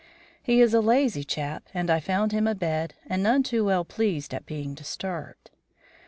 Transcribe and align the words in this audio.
He 0.41 0.61
is 0.61 0.73
a 0.73 0.81
lazy 0.81 1.23
chap 1.23 1.67
and 1.75 1.87
I 1.91 1.99
found 1.99 2.31
him 2.31 2.47
abed, 2.47 2.95
and 3.05 3.21
none 3.21 3.43
too 3.43 3.63
well 3.65 3.85
pleased 3.85 4.33
at 4.33 4.47
being 4.47 4.73
disturbed. 4.73 5.51